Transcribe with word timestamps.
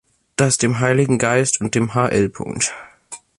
Das 0.35 0.57
dem 0.57 0.79
Heiligen 0.79 1.19
Geist 1.19 1.61
und 1.61 1.75
dem 1.75 1.93
hl. 1.93 2.33